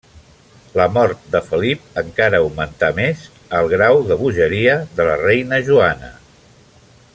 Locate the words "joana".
5.71-6.13